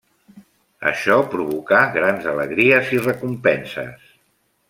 Això 0.91 1.17
provocà 1.33 1.81
grans 1.99 2.25
alegries 2.33 2.91
i 2.97 3.03
recompenses. 3.05 4.11